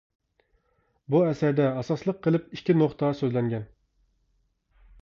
بۇ 1.15 1.21
ئەسەردە 1.25 1.67
ئاساسلىق 1.73 2.25
قىلىپ 2.25 2.49
ئىككى 2.57 2.79
نۇقتا 2.81 3.13
سۆزلەنگەن. 3.21 3.71